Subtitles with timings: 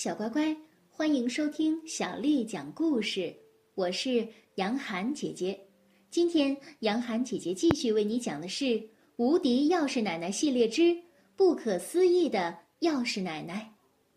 [0.00, 0.56] 小乖乖，
[0.88, 3.36] 欢迎收听小丽讲故事。
[3.74, 5.60] 我是杨涵姐姐。
[6.08, 8.64] 今天，杨涵姐姐继续为你讲的是
[9.16, 10.80] 《无敌钥匙奶奶》系列之
[11.36, 13.70] 《不可思议的钥匙奶奶》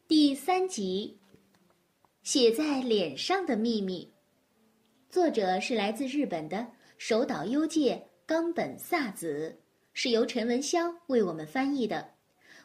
[0.07, 1.19] 第三集
[2.23, 4.09] 《写在脸上的秘密》。
[5.13, 6.65] 作者是来自日本的
[6.97, 9.53] 手岛优介冈本萨子，
[9.91, 12.09] 是由陈文潇为我们翻译的。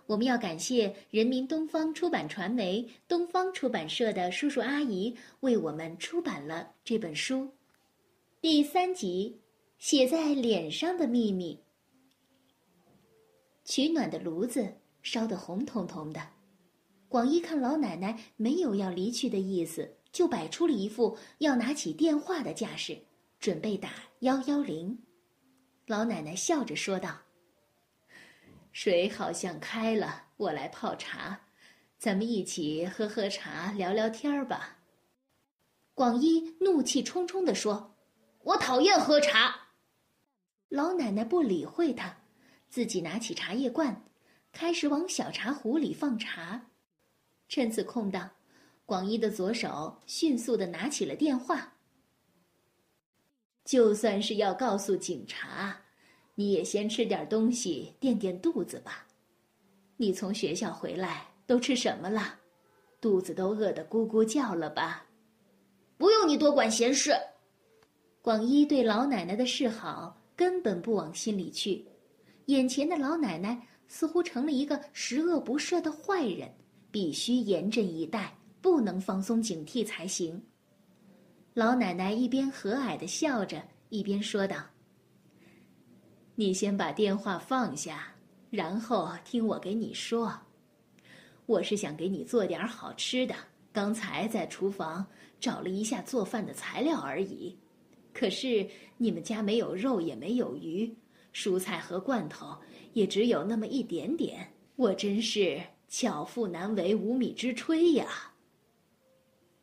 [0.09, 7.47] 我们要感谢人民东方出版传媒东方出版社的叔叔阿姨为我们出版了这本书。
[8.41, 9.39] 第三集，
[9.77, 11.61] 写在脸上的秘密。
[13.66, 16.27] 取暖的炉子烧得红彤彤的，
[17.07, 22.97] 广一看老奶奶没有要离去的意思，就摆出了一副要拿起电话的架势，
[23.38, 23.91] 准备打
[24.21, 24.99] 幺幺零。
[25.87, 27.27] 老奶奶笑着说道。
[28.80, 31.41] 水好像开了，我来泡茶，
[31.98, 34.78] 咱们一起喝喝茶，聊聊天儿吧。
[35.95, 37.96] 广一怒气冲冲地说
[38.38, 39.70] ：“我讨厌喝茶。”
[40.70, 42.18] 老奶奶不理会他，
[42.68, 44.04] 自己拿起茶叶罐，
[44.52, 46.68] 开始往小茶壶里放茶。
[47.48, 48.30] 趁此空档，
[48.87, 51.79] 广一的左手迅速地拿起了电话。
[53.65, 55.82] 就算是要告诉警察。
[56.39, 59.05] 你也先吃点东西垫垫肚子吧。
[59.97, 62.39] 你从学校回来都吃什么了？
[63.01, 65.05] 肚子都饿得咕咕叫了吧？
[65.97, 67.12] 不用你多管闲事。
[68.22, 71.84] 广一对老奶奶的示好根本不往心里去，
[72.47, 76.49] 眼前的老奶奶似乎成了一个十恶不赦的坏人，
[76.93, 80.41] 必须严阵以待，不能放松警惕才行。
[81.55, 84.59] 老奶奶一边和蔼地笑着，一边说道。
[86.41, 88.15] 你先把电话放下，
[88.49, 90.33] 然后听我给你说。
[91.47, 93.34] 我是想给你做点好吃的，
[93.72, 95.05] 刚才在厨房
[95.41, 97.59] 找了一下做饭的材料而已。
[98.15, 98.69] 可是
[98.99, 100.94] 你们家没有肉，也没有鱼，
[101.34, 102.56] 蔬菜和罐头
[102.93, 104.53] 也只有那么一点点。
[104.77, 108.06] 我真是巧妇难为无米之炊呀。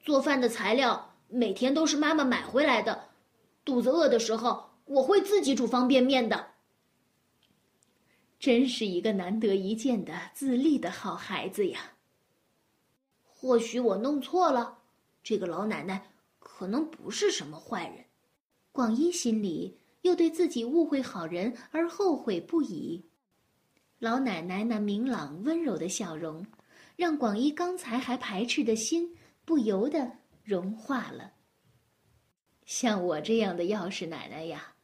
[0.02, 3.12] 做饭的材料每天都是妈妈买回来的，
[3.64, 6.48] 肚子饿的时候我会自己煮方便面的。
[8.46, 11.94] 真是一个难得一见的自立的好孩子呀。
[13.24, 14.84] 或许我弄错了，
[15.24, 18.06] 这个老奶奶可能不是什么坏人。
[18.72, 23.04] 广一心里又对自己误会好人而后悔不已。
[23.98, 26.46] 老奶奶那明朗温柔的笑容，
[26.96, 29.12] 让广一刚才还排斥的心
[29.44, 31.32] 不由得融化了。
[32.68, 34.76] 像我这样的钥匙奶奶呀，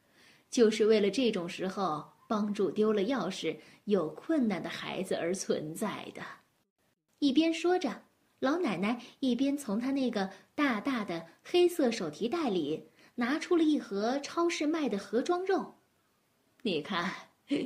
[0.50, 2.10] 就是为了这种时候。
[2.32, 6.22] 帮助丢了钥匙、有困难的孩子而存在的。
[7.18, 8.04] 一边说着，
[8.38, 15.74] 老奶奶一边从她那个大大的黑色手提袋里拿出了一盒超市卖的盒装肉。
[16.62, 17.12] 你看，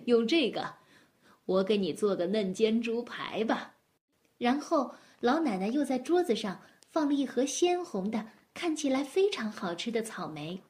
[0.07, 0.75] 用这个，
[1.45, 3.77] 我给你做个嫩煎猪排吧。
[4.37, 6.61] 然后，老奶奶又在桌子上
[6.91, 10.61] 放了一盒鲜红的、看起来非常好吃的草莓。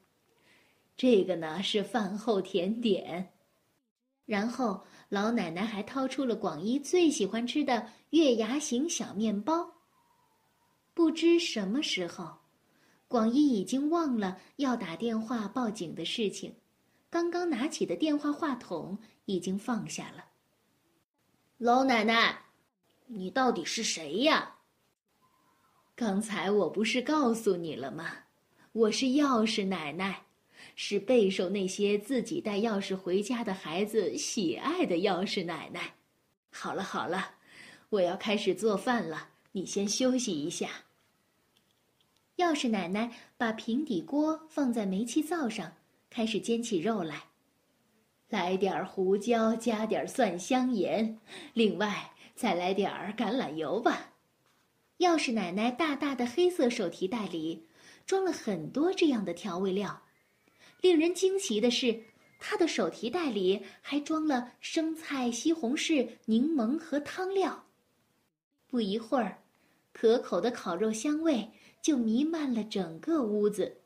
[0.95, 3.33] 这个呢，是饭后甜点。
[4.27, 9.73] 然后，老奶奶还掏出了广一最喜欢吃的月牙形小面包。
[10.93, 12.39] 不知什么时候，
[13.07, 16.53] 广一已经忘了要打电话报警的事情，
[17.09, 20.25] 刚刚拿起的电话话筒已经放下了。
[21.57, 22.37] 老奶奶，
[23.05, 24.57] 你到底是谁呀？
[25.95, 28.11] 刚才我不是告诉你了吗？
[28.73, 30.26] 我是钥匙奶奶。
[30.79, 35.95] 是备受那些自己带钥匙回家的孩子喜爱的钥匙奶奶。
[36.51, 37.31] 好了好了，
[37.89, 40.69] 我要开始做饭了，你先休息一下。
[42.37, 45.73] 钥匙奶奶把平底锅放在煤气灶上，
[46.11, 47.23] 开始煎起肉来。
[48.29, 51.19] 来点胡椒，加点蒜香盐，
[51.53, 54.13] 另外再来点橄榄油吧。
[54.99, 57.65] 钥匙奶奶大大的黑色手提袋里
[58.05, 60.03] 装了很多这样的调味料。
[60.81, 62.03] 令人惊奇的是，
[62.39, 67.65] 他的手提袋里还装了生菜、西红柿、柠檬和汤料。
[68.67, 69.39] 不一会儿，
[69.91, 71.51] 可口的烤肉香味
[71.81, 73.77] 就弥漫了整个屋子。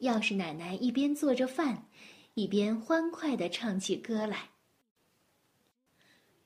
[0.00, 1.86] 钥匙奶奶一边做着饭，
[2.34, 4.50] 一边欢快地唱起歌来：“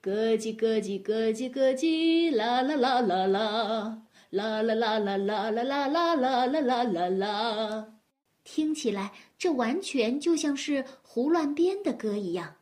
[0.02, 7.93] 咯叽咯叽咯叽咯叽，啦啦啦啦啦，啦啦啦啦啦啦啦啦啦啦啦啦。”
[8.44, 12.56] 听起来，这完全就像是胡乱编的歌一样。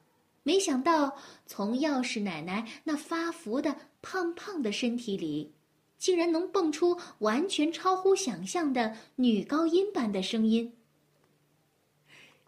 [0.44, 5.52] 没想到，从钥匙奶奶那发福的胖胖的身体里，
[5.98, 10.72] 竟然能蹦出完全超乎想象的女高音般的声音。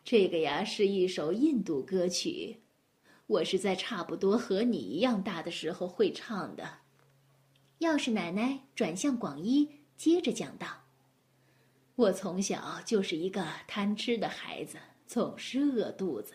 [0.04, 2.56] 这个呀是一首印度歌曲，
[3.26, 6.68] 我是在差不多和你一样大的时候会唱的。
[7.78, 10.66] 钥匙奶奶转向广一，接着讲道
[11.96, 16.34] ：“我从小就是一个贪吃的孩子，总是饿肚子。”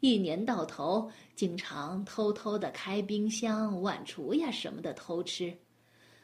[0.00, 5.56] 一年到头，经常偷偷的开冰箱、碗橱呀什么的偷吃。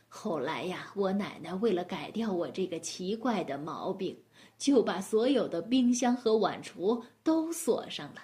[0.09, 4.19] 后来呀，我奶奶为了改掉我这个奇怪的毛病，
[4.59, 8.23] 就把所有的冰箱和碗橱都锁上了。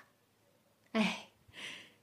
[0.93, 1.29] 哎，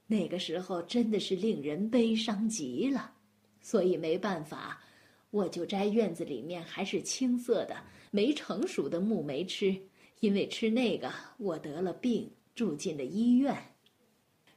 [0.08, 3.14] 那个时候真的是令人悲伤极了。
[3.60, 4.82] 所以没办法，
[5.32, 7.76] 我就摘院子里面还是青色的、
[8.12, 9.76] 没成熟的木莓吃，
[10.20, 12.32] 因为吃那个我得了病。
[12.54, 13.56] 住进了医院，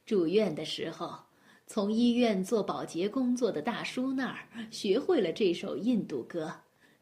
[0.05, 1.17] 住院的时候，
[1.65, 6.53] 从医院做保洁工作的大叔那儿学会了这首印度歌。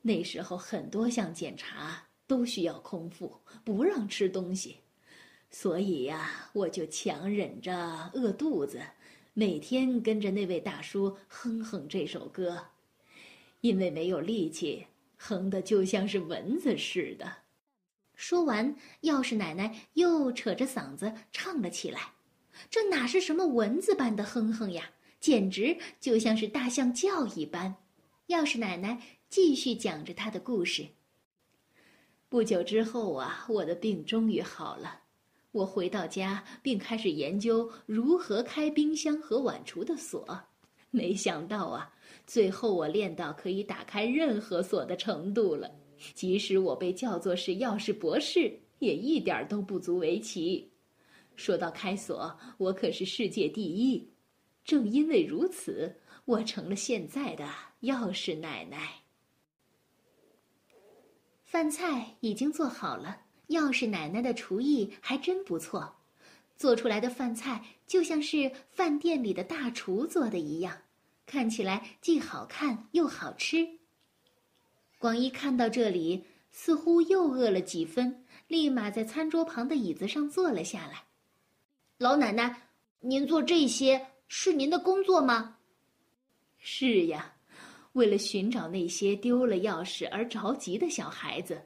[0.04, 3.36] 那时候很多项检查都需要空腹，
[3.66, 4.78] 不让吃东西，
[5.50, 8.80] 所以呀，我就强忍着饿肚子，
[9.34, 12.68] 每天跟着那位大叔哼哼这首歌，
[13.64, 17.32] 因为没有力气，哼的就像是蚊子似的。
[18.14, 22.12] 说完，钥匙奶奶又扯着嗓子唱了起来。
[22.70, 27.74] 这哪是什么蚊子般的哼哼呀，简直就像是大象叫一般。
[28.28, 30.86] 钥匙奶奶继续讲着她的故事。
[32.28, 35.04] 不久之后啊，我的病终于好了。
[35.54, 40.50] 我回到家，并开始研究如何开冰箱和碗橱的锁。
[40.96, 41.92] 没想到啊，
[42.28, 45.72] 最后我练到可以打开任何锁的程度了。
[46.14, 50.72] 即使我被叫做是钥匙博士，也一点都不足为奇。
[51.36, 54.08] 说到开锁，我可是世界第一。
[54.64, 57.50] 正因为如此，我成了现在的
[57.82, 59.02] 钥匙奶奶。
[61.44, 65.96] 饭菜已经做好了，钥匙奶奶的厨艺还真不错，
[66.56, 70.78] 做出来的饭菜就像是饭店里的大厨做的一样，
[71.26, 73.80] 看起来既好看又好吃。
[75.00, 81.04] 广一看到这里，似乎又饿了几分，立马在餐桌旁的椅子上坐了下来。
[81.98, 85.58] 老奶奶，您做这些是您的工作吗？
[86.60, 87.34] 是呀，
[87.94, 91.62] 为了寻找那些丢了钥匙而着急的小孩子，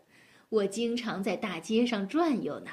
[0.49, 2.71] 我经常在大街上转悠呢。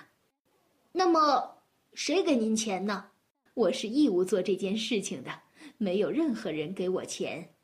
[0.93, 1.59] 那么，
[1.93, 3.11] 谁给您钱呢？
[3.53, 5.41] 我是义务做这件事情的，
[5.79, 7.55] 没有任何人给我钱。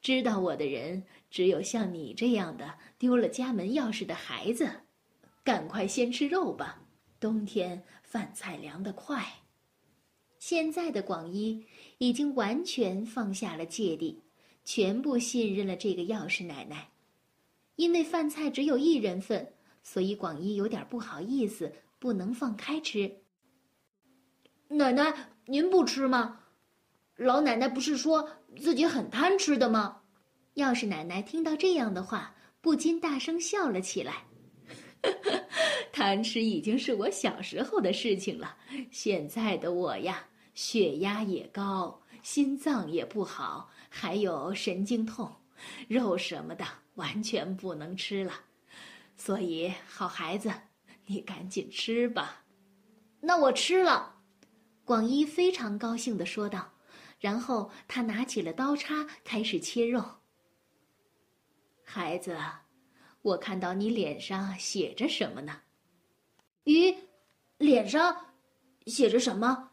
[0.00, 1.04] 知道我的人。
[1.28, 4.70] 只有像你这样的丢了家门钥匙的孩子，
[5.44, 6.82] 赶快先吃肉吧。
[7.20, 9.22] 冬天饭菜凉得快。
[10.38, 11.66] 现在的广一
[11.98, 14.22] 已经完全放下了芥蒂，
[14.64, 16.92] 全部信任了这个钥匙奶奶。
[17.74, 19.52] 因为饭菜只有一人份，
[19.82, 23.18] 所以广一有点不好意思，不能放开吃。
[24.68, 26.45] 奶奶，您不吃吗？
[27.16, 28.28] 老奶奶不是说
[28.60, 30.02] 自己很贪吃的吗？
[30.54, 34.24] 要是奶奶听到这样的话，不禁大声笑了起来。
[35.92, 38.56] 贪吃已经是我小时候的事情了，
[38.90, 45.30] 现在的我呀，血压也高，心脏也不好，还有神经痛，
[45.88, 46.66] 肉什么的
[46.96, 48.32] 完全不能吃了。
[49.16, 50.52] 所以，好孩子，
[51.06, 52.44] 你赶紧吃吧。
[53.20, 54.14] 那我吃了。
[54.84, 56.72] 广一非常高兴地说道，
[57.18, 60.04] 然后他拿起了刀叉，开始切肉。
[61.82, 62.36] 孩子，
[63.22, 65.60] 我看到你脸上写着什么呢？
[66.64, 66.94] 咦，
[67.58, 68.34] 脸上
[68.86, 69.70] 写着什么？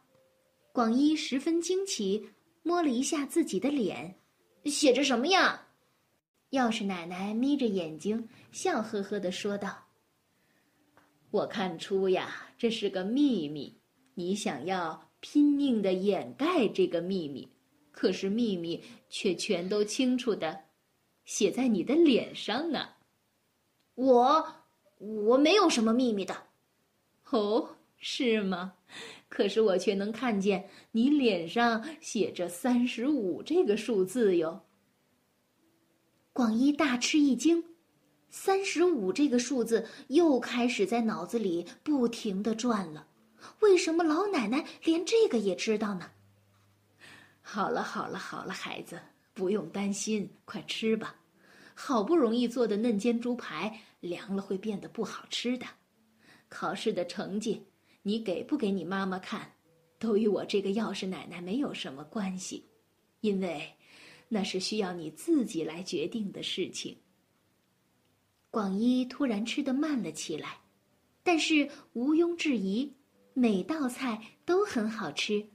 [0.72, 2.30] 广一十分惊奇，
[2.64, 4.20] 摸了一下自己的脸，
[4.66, 5.68] 写着什么呀？
[6.52, 9.88] 钥匙奶奶眯着眼睛，笑呵呵的说道
[11.32, 13.80] ：“我看出呀，这是个秘密，
[14.14, 17.48] 你想要拼命的掩盖这个秘密，
[17.94, 20.66] 可是秘密却全都清楚的。”
[21.24, 22.90] 写在你的脸上呢，
[23.96, 24.46] 我
[24.98, 26.36] 我没有什么秘密的，
[27.30, 28.74] 哦，是吗？
[29.30, 34.64] 可是我却能看见你脸上写着三十五这个数字哟。
[36.34, 37.64] 广一大吃一惊，
[38.30, 43.08] 三十五这个数字又开始在脑子里不停的转了。
[43.60, 46.12] 为什么老奶奶连这个也知道呢？
[47.42, 49.00] 好了好了好了，孩子。
[49.36, 51.16] 不用担心，快吃吧。
[51.74, 55.66] 好不容易做的嫩煎猪排凉了会变得不好吃的。
[56.50, 57.66] 考试的成绩，
[58.04, 59.52] 你给不给你妈妈看，
[59.98, 62.64] 都与我这个钥匙奶奶没有什么关系，
[63.22, 63.76] 因为
[64.30, 66.96] 那是需要你自己来决定的事情。
[68.52, 70.60] 广一突然吃得慢了起来，
[71.24, 72.94] 但是毋庸置疑，
[73.34, 75.46] 每道菜都很好吃。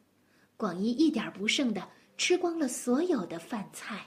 [0.57, 4.07] 广一一点不剩的吃光了所有的饭菜。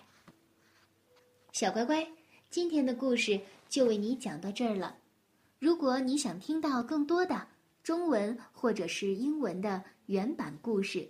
[1.53, 2.05] 小乖乖，
[2.49, 4.97] 今天的故事就为你讲到这儿了。
[5.59, 7.47] 如果你想听到更多的
[7.83, 11.09] 中文或者是英文的原版故事，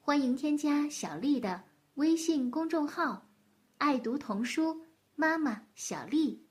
[0.00, 1.64] 欢迎添加小丽的
[1.94, 3.26] 微信公众号
[3.78, 4.80] “爱读童书
[5.16, 6.46] 妈妈小丽”。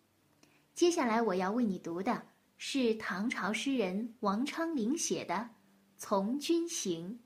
[0.75, 2.21] 接下来我要为你读的
[2.57, 5.35] 是唐朝诗人王昌龄写的
[5.95, 7.09] 《从军行》。《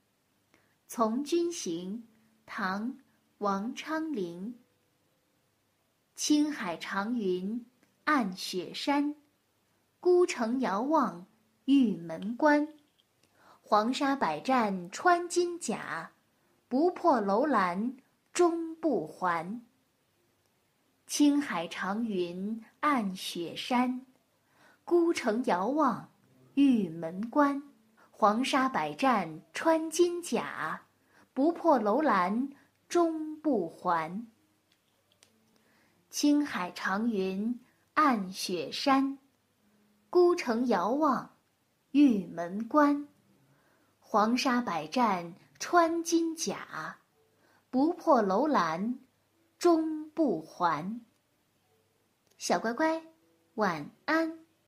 [0.87, 1.97] 从军行》，
[2.45, 2.89] 唐·
[3.37, 4.53] 王昌龄。
[6.15, 7.65] 青海长云
[8.03, 9.15] 暗雪山，
[10.01, 11.25] 孤城遥望
[11.63, 12.67] 玉门关。
[13.61, 16.11] 黄沙百战穿金甲，
[16.67, 17.95] 不破楼兰
[18.33, 19.61] 终不还。
[21.07, 24.05] 青海长云暗雪山，
[24.83, 26.11] 孤城遥望
[26.53, 27.61] 玉门关。
[28.09, 30.81] 黄沙百战穿金甲，
[31.33, 32.51] 不破楼兰
[32.87, 34.27] 终不还。
[36.11, 37.59] 青海长云
[37.95, 39.17] 暗雪山，
[40.11, 41.35] 孤城遥望
[41.91, 43.07] 玉门关。
[43.99, 46.97] 黄沙百战穿金甲，
[47.71, 48.99] 不破楼兰
[49.57, 51.01] 终不还。
[52.37, 53.01] 小乖乖，
[53.55, 54.40] 晚安。